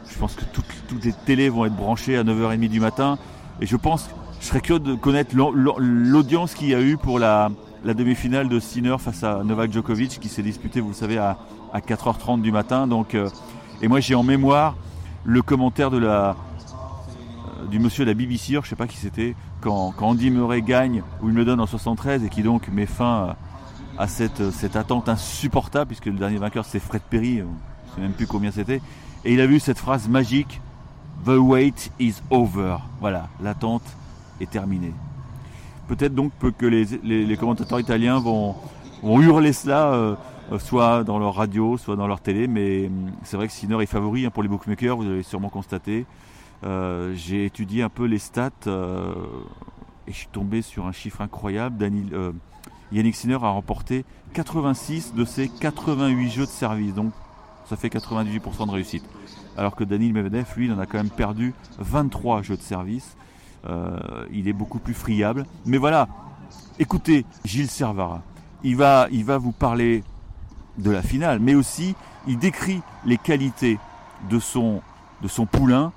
Je 0.10 0.18
pense 0.18 0.36
que 0.36 0.44
toutes, 0.46 0.66
toutes 0.88 1.06
les 1.06 1.14
télés 1.14 1.50
vont 1.50 1.66
être 1.66 1.76
branchées 1.76 2.18
à 2.18 2.24
9h30 2.24 2.68
du 2.68 2.80
matin. 2.80 3.18
Et 3.62 3.66
je 3.66 3.76
pense 3.76 4.10
je 4.42 4.48
serais 4.48 4.62
curieux 4.62 4.80
de 4.80 4.96
connaître 4.96 5.36
l'audience 5.36 6.56
qu'il 6.56 6.70
y 6.70 6.76
a 6.76 6.82
eu 6.82 6.98
pour 6.98 7.20
la, 7.20 7.52
demi-finale 7.86 8.50
de 8.50 8.60
Sinner 8.60 8.96
face 8.98 9.24
à 9.24 9.44
Novak 9.44 9.72
Djokovic 9.72 10.20
qui 10.20 10.30
s'est 10.30 10.42
disputé, 10.42 10.82
vous 10.82 10.90
le 10.90 10.96
savez, 10.96 11.20
à, 11.20 11.38
4h30 11.76 12.42
du 12.42 12.52
matin. 12.52 12.88
Donc, 12.88 13.14
euh, 13.14 13.30
et 13.82 13.88
moi 13.88 14.00
j'ai 14.00 14.16
en 14.16 14.24
mémoire 14.24 14.76
le 15.24 15.44
commentaire 15.44 15.92
de 15.92 16.00
la, 16.00 16.32
euh, 16.32 17.68
du 17.70 17.80
monsieur 17.80 18.04
de 18.04 18.10
la 18.10 18.16
BBC, 18.16 18.54
je 18.54 18.58
ne 18.58 18.64
sais 18.64 18.76
pas 18.76 18.88
qui 18.88 18.98
c'était, 18.98 19.36
quand, 19.62 19.94
Andy 20.02 20.32
Murray 20.32 20.64
gagne 20.64 21.04
ou 21.22 21.30
il 21.30 21.36
me 21.36 21.46
donne 21.46 21.60
en 21.62 21.68
73 21.68 22.24
et 22.24 22.30
qui 22.30 22.42
donc 22.42 22.68
met 22.70 22.88
fin 22.88 23.06
à 23.06 23.38
cette, 24.08 24.52
cette 24.52 24.76
attente 24.76 25.10
insupportable 25.10 25.88
puisque 25.88 26.06
le 26.08 26.14
dernier 26.14 26.38
vainqueur 26.38 26.66
c'est 26.66 26.80
Fred 26.80 27.02
Perry, 27.10 27.38
je 27.38 27.44
ne 27.44 27.96
sais 27.96 28.02
même 28.02 28.14
plus 28.14 28.28
combien 28.28 28.52
c'était. 28.52 28.82
Et 29.26 29.34
il 29.34 29.42
a 29.42 29.48
vu 29.48 29.60
cette 29.60 29.78
phrase 29.78 30.08
magique 30.08 30.62
The 31.26 31.38
wait 31.38 31.92
is 32.00 32.16
over. 32.32 32.78
Voilà, 33.00 33.28
l'attente 33.42 33.84
terminé. 34.46 34.94
Peut-être 35.88 36.16
donc 36.16 36.32
que 36.58 36.66
les, 36.66 37.38
commentateurs 37.38 37.80
italiens 37.80 38.20
vont, 38.20 38.56
hurler 39.04 39.54
cela, 39.54 39.94
euh, 39.94 40.16
soit 40.60 41.04
dans 41.04 41.20
leur 41.20 41.36
radio, 41.36 41.78
soit 41.78 41.96
dans 41.96 42.08
leur 42.08 42.22
télé, 42.22 42.48
mais 42.48 42.90
c'est 43.24 43.36
vrai 43.36 43.48
que 43.48 43.54
Sinner 43.54 43.82
est 43.82 43.88
favori 43.88 44.26
hein, 44.26 44.30
pour 44.30 44.44
les 44.44 44.50
bookmakers, 44.50 44.96
vous 44.96 45.06
avez 45.06 45.24
sûrement 45.24 45.50
constaté. 45.50 46.06
Euh, 46.64 47.14
j'ai 47.16 47.46
étudié 47.46 47.82
un 47.82 47.90
peu 47.90 48.06
les 48.06 48.20
stats 48.20 48.52
euh, 48.68 49.14
et 50.08 50.12
je 50.12 50.18
suis 50.18 50.28
tombé 50.28 50.62
sur 50.62 50.86
un 50.86 50.92
chiffre 50.92 51.22
incroyable. 51.22 51.78
Daniel, 51.78 52.34
Yannick 52.92 53.16
Sinner 53.16 53.36
a 53.36 53.50
remporté 53.50 54.06
86 54.34 55.14
de 55.14 55.26
ses 55.26 55.50
88 55.50 56.30
jeux 56.30 56.46
de 56.46 56.52
service, 56.52 56.94
donc 56.94 57.12
ça 57.66 57.76
fait 57.76 57.90
98% 57.90 58.68
de 58.68 58.72
réussite. 58.72 59.04
Alors 59.58 59.76
que 59.76 59.84
Daniel 59.84 60.14
Medvedev, 60.14 60.46
lui, 60.56 60.66
il 60.66 60.74
en 60.74 60.80
a 60.80 60.86
quand 60.86 60.98
même 60.98 61.10
perdu 61.10 61.54
23 61.80 62.42
jeux 62.42 62.58
de 62.58 62.62
service. 62.62 63.16
Euh, 63.68 63.98
il 64.32 64.48
est 64.48 64.54
beaucoup 64.54 64.80
plus 64.80 64.94
friable. 64.94 65.46
Mais 65.66 65.78
voilà, 65.78 66.08
écoutez, 66.80 67.26
Gilles 67.46 67.70
Servara, 67.70 68.24
il 68.64 68.76
va, 68.76 69.08
vous 69.38 69.52
parler 69.52 70.04
de 70.78 70.92
la 70.92 71.02
finale, 71.02 71.40
mais 71.40 71.56
aussi 71.56 71.96
il 72.28 72.38
décrit 72.38 72.82
les 73.06 73.18
qualités 73.18 73.78
de 74.30 74.40
son 74.40 74.82
poulain 75.52 75.92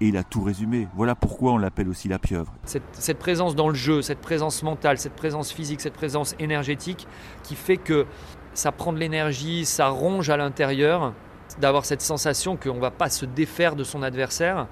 et 0.00 0.08
il 0.08 0.16
a 0.16 0.24
tout 0.24 0.42
résumé. 0.42 0.88
Voilà 0.94 1.14
pourquoi 1.14 1.52
on 1.52 1.58
l'appelle 1.58 1.88
aussi 1.88 2.08
la 2.08 2.18
pieuvre. 2.18 2.52
Cette, 2.64 3.18
présence 3.18 3.54
dans 3.54 3.68
le 3.68 3.74
jeu, 3.74 4.02
cette 4.02 4.20
présence 4.20 4.62
mentale, 4.62 4.98
cette 4.98 5.14
présence 5.14 5.52
physique, 5.52 5.80
cette 5.80 5.94
présence 5.94 6.34
énergétique 6.38 7.06
qui 7.42 7.54
fait 7.54 7.76
que 7.76 8.06
ça 8.54 8.72
prend 8.72 8.92
de 8.92 8.98
l'énergie, 8.98 9.64
ça 9.64 9.88
ronge 9.88 10.30
à 10.30 10.36
l'intérieur, 10.36 11.12
d'avoir 11.60 11.84
cette 11.84 12.02
sensation 12.02 12.56
qu'on 12.56 12.74
ne 12.74 12.80
va 12.80 12.90
pas 12.90 13.08
se 13.08 13.24
défaire 13.24 13.74
de 13.76 13.84
son 13.84 14.02
adversaire 14.02 14.66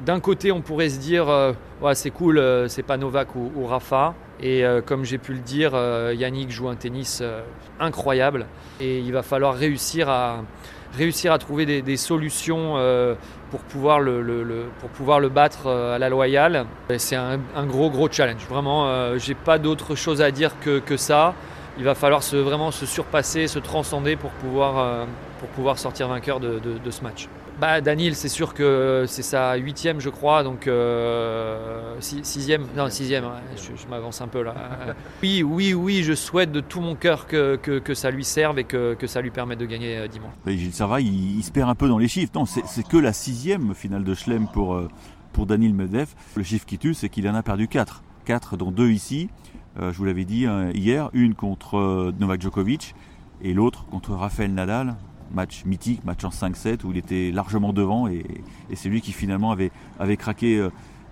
d'un 0.00 0.20
côté, 0.20 0.52
on 0.52 0.60
pourrait 0.60 0.88
se 0.88 0.98
dire, 0.98 1.28
euh, 1.28 1.52
c'est 1.94 2.10
cool, 2.10 2.38
euh, 2.38 2.68
c'est 2.68 2.82
pas 2.82 2.96
Novak 2.96 3.34
ou, 3.34 3.66
Rafa. 3.66 4.14
Et 4.40 4.64
euh, 4.64 4.80
comme 4.80 5.04
j'ai 5.04 5.18
pu 5.18 5.34
le 5.34 5.40
dire, 5.40 5.72
Yannick 6.12 6.50
joue 6.50 6.68
un 6.68 6.74
tennis 6.74 7.22
incroyable. 7.78 8.46
Et 8.80 8.98
il 8.98 9.12
va 9.12 9.22
falloir 9.22 9.54
réussir 9.54 10.08
à, 10.08 10.42
trouver 11.38 11.82
des, 11.82 11.96
solutions 11.96 12.74
pour, 13.50 13.60
pouvoir 13.60 14.00
le, 14.00 15.28
battre 15.28 15.68
à 15.68 15.98
la 15.98 16.08
loyale. 16.08 16.66
C'est 16.98 17.16
un, 17.16 17.38
gros 17.66 17.90
gros 17.90 18.08
challenge. 18.10 18.44
Vraiment, 18.48 19.16
j'ai 19.16 19.34
pas 19.34 19.58
d'autre 19.58 19.94
chose 19.94 20.20
à 20.22 20.30
dire 20.30 20.52
que, 20.60 20.96
ça 20.96 21.34
il 21.78 21.84
va 21.84 21.94
falloir 21.94 22.20
vraiment 22.20 22.70
se 22.70 22.84
surpasser, 22.84 23.46
se 23.46 23.58
transcender 23.58 24.16
pour 24.16 24.30
pouvoir 24.32 25.78
sortir 25.78 26.08
vainqueur 26.08 26.40
de, 26.40 26.90
ce 26.90 27.02
match. 27.02 27.28
Bah, 27.60 27.80
Daniel, 27.80 28.14
c'est 28.14 28.28
sûr 28.28 28.54
que 28.54 29.04
c'est 29.06 29.22
sa 29.22 29.54
huitième, 29.54 30.00
je 30.00 30.08
crois, 30.08 30.42
donc 30.42 30.66
euh, 30.66 31.94
sixième, 32.00 32.66
non 32.76 32.88
sixième, 32.88 33.24
je, 33.56 33.86
m'avance 33.88 34.20
un 34.20 34.28
peu 34.28 34.42
là. 34.42 34.54
oui, 35.22 35.42
oui, 35.42 35.74
oui, 35.74 36.02
je 36.02 36.14
souhaite 36.14 36.50
de 36.50 36.60
tout 36.60 36.80
mon 36.80 36.96
cœur 36.96 37.26
que, 37.26 37.56
que, 37.56 37.94
ça 37.94 38.10
lui 38.10 38.24
serve 38.24 38.58
et 38.58 38.64
que, 38.64 38.94
que, 38.94 39.06
ça 39.06 39.20
lui 39.20 39.30
permette 39.30 39.58
de 39.58 39.66
gagner 39.66 39.98
euh, 39.98 40.08
dimanche. 40.08 40.32
Gilles 40.46 40.72
Serva, 40.72 41.00
il, 41.00 41.38
il, 41.38 41.42
se 41.42 41.52
perd 41.52 41.70
un 41.70 41.74
peu 41.74 41.88
dans 41.88 41.98
les 41.98 42.08
chiffres. 42.08 42.32
Non, 42.34 42.46
c'est 42.46 42.86
que 42.86 42.96
la 42.96 43.12
sixième 43.12 43.74
finale 43.74 44.04
de 44.04 44.14
Schlem 44.14 44.48
pour, 44.48 44.80
pour 45.32 45.46
Daniel 45.46 45.74
Medvedev. 45.74 46.08
Le 46.36 46.42
chiffre 46.42 46.66
qui 46.66 46.78
tue, 46.78 46.94
c'est 46.94 47.08
qu'il 47.08 47.28
en 47.28 47.34
a 47.34 47.42
perdu 47.42 47.68
quatre. 47.68 48.02
Quatre, 48.24 48.56
dont 48.56 48.70
deux 48.70 48.90
ici. 48.90 49.28
Euh, 49.80 49.92
je 49.92 49.98
vous 49.98 50.04
l'avais 50.04 50.24
dit 50.24 50.46
hein, 50.46 50.70
hier, 50.74 51.10
une 51.12 51.34
contre 51.34 51.78
euh, 51.78 52.12
Novak 52.18 52.42
Djokovic 52.42 52.94
et 53.42 53.54
l'autre 53.54 53.86
contre 53.86 54.12
Rafael 54.12 54.52
Nadal. 54.52 54.96
Match 55.34 55.64
mythique, 55.64 56.04
match 56.04 56.24
en 56.24 56.30
5-7 56.30 56.84
où 56.84 56.90
il 56.90 56.98
était 56.98 57.30
largement 57.32 57.72
devant 57.72 58.08
et, 58.08 58.24
c'est 58.74 58.88
lui 58.88 59.00
qui 59.00 59.12
finalement 59.12 59.50
avait, 59.50 59.70
avait 59.98 60.16
craqué 60.16 60.58
euh, 60.58 60.70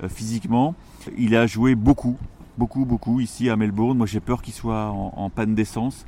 physiquement. 0.08 0.74
Il 1.16 1.34
a 1.36 1.46
joué 1.46 1.74
beaucoup, 1.74 2.16
beaucoup, 2.58 2.84
beaucoup 2.84 3.20
ici 3.20 3.50
à 3.50 3.56
Melbourne. 3.56 3.96
Moi 3.96 4.06
j'ai 4.06 4.20
peur 4.20 4.42
qu'il 4.42 4.54
soit 4.54 4.90
en, 4.90 5.30
panne 5.30 5.54
d'essence. 5.54 6.06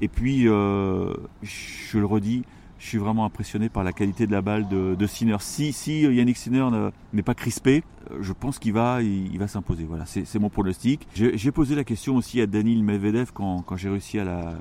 Et 0.00 0.08
puis, 0.08 0.42
je 0.42 1.98
le 1.98 2.04
redis, 2.04 2.42
je 2.84 2.90
suis 2.90 2.98
vraiment 2.98 3.24
impressionné 3.24 3.70
par 3.70 3.82
la 3.82 3.92
qualité 3.92 4.26
de 4.26 4.32
la 4.32 4.42
balle 4.42 4.68
de, 4.68 5.06
Sinner. 5.06 5.36
Si, 5.40 5.72
si 5.72 6.02
Yannick 6.02 6.36
Sinner 6.36 6.68
n'est 7.14 7.22
pas 7.22 7.34
crispé, 7.34 7.82
euh, 8.10 8.18
je 8.20 8.32
pense 8.34 8.58
qu'il 8.58 8.74
va, 8.74 9.00
il, 9.00 9.38
va 9.38 9.48
s'imposer. 9.48 9.84
Voilà, 9.84 10.04
c'est 10.06 10.38
mon 10.38 10.50
pronostic. 10.50 11.08
J'ai 11.14 11.50
posé 11.50 11.74
la 11.74 11.84
question 11.84 12.16
aussi 12.16 12.42
à 12.42 12.46
Daniel 12.46 12.82
Medvedev 12.82 13.30
quand, 13.32 13.62
quand 13.62 13.76
j'ai 13.76 13.88
réussi 13.88 14.18
à, 14.18 14.54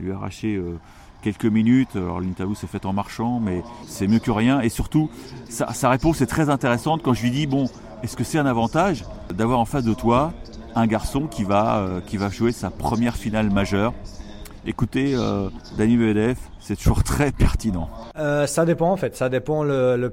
lui 0.00 0.12
arracher 0.12 0.56
euh, 0.56 0.78
quelques 1.22 1.46
minutes. 1.46 1.96
Alors 1.96 2.20
l'interview 2.20 2.54
s'est 2.54 2.66
faite 2.66 2.84
en 2.84 2.92
marchant, 2.92 3.40
mais 3.40 3.62
c'est 3.86 4.06
mieux 4.06 4.18
que 4.18 4.30
rien. 4.30 4.60
Et 4.60 4.68
surtout, 4.68 5.10
sa, 5.48 5.88
réponse 5.88 6.20
est 6.20 6.26
très 6.26 6.50
intéressante 6.50 7.02
quand 7.02 7.14
je 7.14 7.22
lui 7.22 7.30
dis 7.30 7.46
bon, 7.46 7.68
est-ce 8.02 8.16
que 8.16 8.24
c'est 8.24 8.38
un 8.38 8.46
avantage 8.46 9.04
d'avoir 9.32 9.58
en 9.58 9.64
face 9.64 9.84
de 9.84 9.94
toi 9.94 10.32
un 10.74 10.86
garçon 10.86 11.26
qui 11.26 11.44
va, 11.44 11.78
euh, 11.78 12.00
qui 12.00 12.16
va 12.16 12.28
jouer 12.28 12.52
sa 12.52 12.70
première 12.70 13.16
finale 13.16 13.50
majeure? 13.50 13.94
Écoutez, 14.64 15.14
euh, 15.14 15.48
Medvedev, 15.76 16.36
c'est 16.60 16.76
toujours 16.76 17.02
très 17.04 17.32
pertinent. 17.32 17.88
Euh, 18.16 18.46
ça 18.46 18.64
dépend 18.64 18.90
en 18.90 18.96
fait, 18.96 19.16
ça 19.16 19.28
dépend 19.28 19.64
le, 19.64 19.96
le 19.96 20.12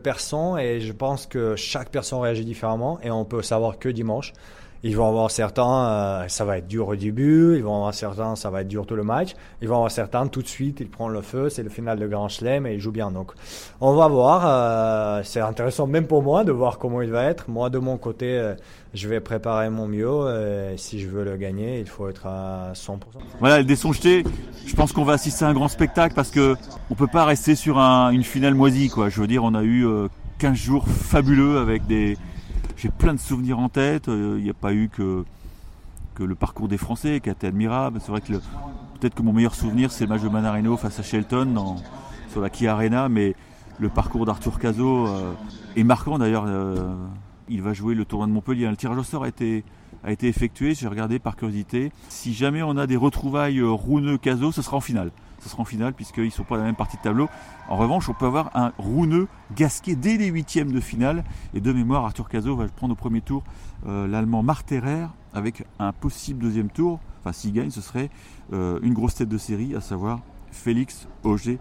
et 0.59 0.79
je 0.81 0.91
pense 0.91 1.27
que 1.27 1.55
chaque 1.55 1.89
personne 1.89 2.19
réagit 2.19 2.45
différemment 2.45 2.99
et 3.03 3.11
on 3.11 3.25
peut 3.25 3.41
savoir 3.41 3.77
que 3.77 3.89
dimanche. 3.89 4.33
Ils 4.81 4.95
vont 4.95 5.09
avoir 5.09 5.29
certains, 5.29 5.87
euh, 5.87 6.27
ça 6.29 6.45
va 6.45 6.57
être 6.57 6.67
dur 6.67 6.87
au 6.87 6.95
début. 6.95 7.55
Ils 7.57 7.63
vont 7.63 7.75
avoir 7.75 7.93
certains, 7.93 8.37
ça 8.37 8.49
va 8.49 8.61
être 8.61 8.67
dur 8.69 8.85
tout 8.85 8.95
le 8.95 9.03
match. 9.03 9.35
Ils 9.61 9.67
vont 9.67 9.75
avoir 9.75 9.91
certains, 9.91 10.27
tout 10.27 10.41
de 10.41 10.47
suite, 10.47 10.79
ils 10.79 10.89
prennent 10.89 11.11
le 11.11 11.21
feu. 11.21 11.49
C'est 11.49 11.63
le 11.63 11.69
final 11.69 11.99
de 11.99 12.07
Grand 12.07 12.29
Chelem 12.29 12.65
et 12.65 12.75
ils 12.75 12.79
jouent 12.79 12.93
bien. 12.93 13.11
Donc, 13.11 13.33
on 13.81 13.93
va 13.93 14.07
voir. 14.07 14.43
Euh, 14.45 15.21
c'est 15.25 15.41
intéressant 15.41 15.85
même 15.85 16.07
pour 16.07 16.23
moi 16.23 16.45
de 16.45 16.53
voir 16.53 16.77
comment 16.77 17.01
il 17.01 17.11
va 17.11 17.25
être. 17.25 17.49
Moi, 17.49 17.69
de 17.69 17.77
mon 17.77 17.97
côté, 17.97 18.37
euh, 18.37 18.55
je 18.93 19.09
vais 19.09 19.19
préparer 19.19 19.69
mon 19.69 19.87
mieux. 19.87 20.77
si 20.77 21.01
je 21.01 21.09
veux 21.09 21.25
le 21.25 21.35
gagner, 21.35 21.79
il 21.79 21.87
faut 21.87 22.07
être 22.07 22.25
à 22.25 22.71
100%. 22.73 22.99
Voilà, 23.41 23.59
le 23.59 23.65
desson 23.65 23.91
jeté. 23.91 24.23
Je 24.65 24.75
pense 24.75 24.93
qu'on 24.93 25.03
va 25.03 25.13
assister 25.13 25.43
à 25.43 25.49
un 25.49 25.53
grand 25.53 25.67
spectacle 25.67 26.15
parce 26.15 26.31
que 26.31 26.55
on 26.89 26.95
peut 26.95 27.07
pas 27.07 27.25
rester 27.25 27.55
sur 27.55 27.79
un, 27.79 28.11
une 28.11 28.23
finale 28.23 28.55
moisie, 28.55 28.87
quoi. 28.87 29.09
Je 29.09 29.19
veux 29.19 29.27
dire, 29.27 29.43
on 29.43 29.55
a 29.55 29.63
eu 29.63 29.85
15 30.37 30.55
jours 30.55 30.87
fabuleux 30.87 31.57
avec 31.57 31.85
des 31.85 32.17
j'ai 32.79 32.89
plein 32.89 33.13
de 33.13 33.19
souvenirs 33.19 33.59
en 33.59 33.69
tête. 33.69 34.07
Euh, 34.07 34.35
il 34.37 34.43
n'y 34.43 34.49
a 34.49 34.53
pas 34.53 34.73
eu 34.73 34.89
que, 34.89 35.25
que 36.15 36.23
le 36.23 36.35
parcours 36.35 36.67
des 36.67 36.77
Français 36.77 37.19
qui 37.19 37.29
a 37.29 37.33
été 37.33 37.47
admirable. 37.47 37.99
C'est 38.01 38.11
vrai 38.11 38.21
que 38.21 38.33
peut-être 38.33 39.15
que 39.15 39.21
mon 39.21 39.33
meilleur 39.33 39.53
souvenir, 39.53 39.91
c'est 39.91 40.05
le 40.05 40.09
match 40.09 40.21
de 40.21 40.29
Manarino 40.29 40.77
face 40.77 40.99
à 40.99 41.03
Shelton 41.03 41.77
sur 42.31 42.41
la 42.41 42.49
Kia 42.49 42.73
Arena, 42.73 43.09
mais 43.09 43.35
le 43.79 43.89
parcours 43.89 44.25
d'Arthur 44.25 44.59
Cazot 44.59 45.07
euh, 45.07 45.33
est 45.75 45.83
marquant 45.83 46.17
d'ailleurs. 46.17 46.45
Euh, 46.47 46.95
il 47.51 47.61
va 47.63 47.73
jouer 47.73 47.95
le 47.95 48.05
tournoi 48.05 48.27
de 48.27 48.31
Montpellier. 48.31 48.67
Le 48.67 48.77
tirage 48.77 48.97
au 48.97 49.03
sort 49.03 49.23
a 49.23 49.27
été, 49.27 49.63
a 50.03 50.11
été 50.11 50.27
effectué, 50.27 50.75
j'ai 50.75 50.87
regardé 50.87 51.17
par 51.17 51.35
curiosité. 51.35 51.91
Si 52.07 52.33
jamais 52.33 52.61
on 52.61 52.77
a 52.77 52.85
des 52.85 52.95
retrouvailles 52.95 53.61
Rouneux-Cazot, 53.61 54.51
ce 54.51 54.61
sera 54.61 54.77
en 54.77 54.81
finale 54.81 55.11
ce 55.41 55.49
sera 55.49 55.61
en 55.61 55.65
finale 55.65 55.93
puisqu'ils 55.93 56.25
ne 56.25 56.29
sont 56.29 56.43
pas 56.43 56.55
dans 56.55 56.61
la 56.61 56.67
même 56.67 56.75
partie 56.75 56.97
de 56.97 57.01
tableau. 57.01 57.27
En 57.67 57.77
revanche, 57.77 58.09
on 58.09 58.13
peut 58.13 58.25
avoir 58.25 58.55
un 58.55 58.71
rouneux 58.77 59.27
gasqué 59.55 59.95
dès 59.95 60.17
les 60.17 60.27
huitièmes 60.27 60.71
de 60.71 60.79
finale. 60.79 61.23
Et 61.53 61.61
de 61.61 61.71
mémoire, 61.71 62.05
Arthur 62.05 62.29
Cazot 62.29 62.55
va 62.55 62.67
prendre 62.67 62.93
au 62.93 62.95
premier 62.95 63.21
tour 63.21 63.43
euh, 63.87 64.07
l'Allemand 64.07 64.43
Marterer 64.43 65.05
avec 65.33 65.63
un 65.79 65.93
possible 65.93 66.43
deuxième 66.43 66.69
tour. 66.69 66.99
Enfin, 67.21 67.33
s'il 67.33 67.53
gagne, 67.53 67.69
ce 67.69 67.81
serait 67.81 68.09
euh, 68.53 68.79
une 68.81 68.93
grosse 68.93 69.15
tête 69.15 69.29
de 69.29 69.37
série, 69.37 69.75
à 69.75 69.81
savoir 69.81 70.21
Félix 70.51 71.07
Auger 71.23 71.59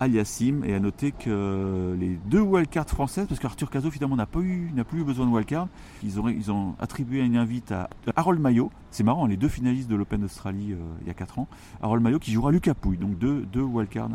Aliassim. 0.00 0.62
Et 0.64 0.74
à 0.74 0.80
noter 0.80 1.12
que 1.12 1.96
les 1.98 2.18
deux 2.26 2.40
wildcards 2.40 2.88
françaises, 2.88 3.26
parce 3.28 3.40
qu'Arthur 3.40 3.70
Cazot 3.70 3.90
finalement 3.90 4.16
n'a 4.16 4.26
pas 4.26 4.40
eu, 4.40 4.70
n'a 4.74 4.84
plus 4.84 5.00
eu 5.00 5.04
besoin 5.04 5.26
de 5.26 5.30
wildcard, 5.30 5.68
ils 6.02 6.20
ont, 6.20 6.28
ils 6.28 6.50
ont 6.50 6.74
attribué 6.80 7.20
une 7.20 7.36
invite 7.36 7.72
à 7.72 7.88
Harold 8.16 8.40
Maillot. 8.40 8.70
C'est 8.90 9.04
marrant, 9.04 9.26
les 9.26 9.36
deux 9.36 9.48
finalistes 9.48 9.88
de 9.88 9.96
l'Open 9.96 10.20
d'Australie 10.20 10.72
euh, 10.72 10.76
il 11.02 11.06
y 11.06 11.10
a 11.10 11.14
4 11.14 11.38
ans. 11.38 11.48
Harold 11.82 12.02
Maillot 12.02 12.18
qui 12.18 12.32
jouera 12.32 12.50
Lucas 12.50 12.74
Pouille, 12.74 12.98
donc 12.98 13.18
deux, 13.18 13.42
deux 13.42 13.62
wildcards 13.62 14.10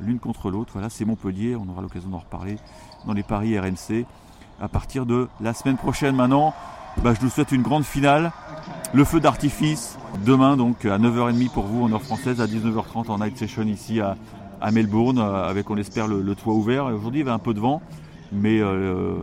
l'une 0.00 0.18
contre 0.18 0.50
l'autre. 0.50 0.72
Voilà, 0.74 0.90
c'est 0.90 1.04
Montpellier, 1.04 1.56
on 1.56 1.68
aura 1.68 1.82
l'occasion 1.82 2.08
d'en 2.10 2.18
reparler 2.18 2.56
dans 3.06 3.12
les 3.12 3.22
paris 3.22 3.58
RNC 3.58 4.04
à 4.60 4.68
partir 4.68 5.06
de 5.06 5.28
la 5.40 5.54
semaine 5.54 5.76
prochaine 5.76 6.16
maintenant. 6.16 6.54
Bah, 7.02 7.12
je 7.14 7.20
vous 7.20 7.28
souhaite 7.28 7.52
une 7.52 7.62
grande 7.62 7.84
finale. 7.84 8.32
Le 8.94 9.04
feu 9.04 9.20
d'artifice 9.20 9.98
demain 10.24 10.56
donc 10.56 10.84
à 10.86 10.98
9h30 10.98 11.50
pour 11.50 11.66
vous 11.66 11.82
en 11.82 11.92
heure 11.92 12.02
française, 12.02 12.40
à 12.40 12.46
19h30 12.46 13.10
en 13.10 13.18
night 13.18 13.36
session 13.36 13.64
ici 13.64 14.00
à, 14.00 14.16
à 14.60 14.70
Melbourne, 14.70 15.18
euh, 15.18 15.48
avec 15.48 15.70
on 15.70 15.76
espère 15.76 16.08
le, 16.08 16.34
toit 16.34 16.54
ouvert. 16.54 16.86
Aujourd'hui, 16.86 17.20
il 17.20 17.24
y 17.24 17.28
avait 17.28 17.34
un 17.34 17.38
peu 17.38 17.54
de 17.54 17.60
vent, 17.60 17.82
mais 18.32 18.60
euh, 18.60 19.16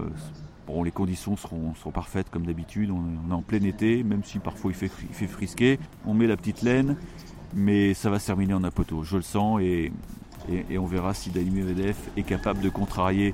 bon, 0.68 0.84
les 0.84 0.92
conditions 0.92 1.38
seront, 1.38 1.74
parfaites 1.94 2.30
comme 2.30 2.46
d'habitude. 2.46 2.92
On, 2.92 3.30
est 3.30 3.34
en 3.34 3.42
plein 3.42 3.64
été, 3.64 4.04
même 4.04 4.24
si 4.24 4.40
parfois 4.40 4.72
il 4.72 4.76
fait, 4.76 4.92
il 5.22 5.28
frisquer. 5.28 5.80
On 6.06 6.14
met 6.14 6.28
la 6.28 6.38
petite 6.38 6.62
laine, 6.62 6.98
mais 7.54 7.94
ça 7.94 8.10
va 8.10 8.20
se 8.20 8.28
terminer 8.28 8.54
en 8.54 8.64
apoto. 8.64 9.04
Je 9.04 9.18
le 9.18 9.24
sens 9.24 9.62
et, 9.62 9.92
et, 10.70 10.78
on 10.78 10.86
verra 10.86 11.14
si 11.14 11.30
Dani 11.30 11.50
Medvedev 11.50 11.96
est 12.18 12.24
capable 12.24 12.62
de 12.62 12.70
contrarier 12.70 13.34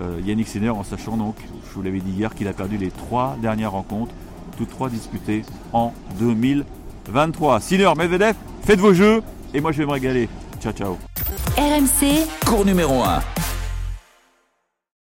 euh, 0.00 0.20
Yannick 0.24 0.48
Sinner 0.48 0.70
en 0.70 0.84
sachant 0.84 1.16
donc, 1.16 1.36
je 1.68 1.74
vous 1.74 1.82
l'avais 1.82 2.00
dit 2.00 2.12
hier, 2.12 2.34
qu'il 2.34 2.48
a 2.48 2.52
perdu 2.52 2.76
les 2.76 2.90
trois 2.90 3.36
dernières 3.40 3.72
rencontres, 3.72 4.14
toutes 4.56 4.70
trois 4.70 4.88
disputées 4.88 5.42
en 5.72 5.92
2023. 6.18 7.60
Sinner, 7.60 7.90
Medvedev, 7.96 8.34
faites 8.62 8.80
vos 8.80 8.94
jeux 8.94 9.22
et 9.52 9.60
moi 9.60 9.72
je 9.72 9.78
vais 9.78 9.86
me 9.86 9.92
régaler. 9.92 10.28
Ciao, 10.60 10.72
ciao. 10.72 11.09
RMC, 11.56 12.26
cours 12.46 12.64
numéro 12.64 13.02
1. 13.02 13.39